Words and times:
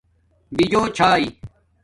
بِجوچھایݺ 0.55 1.25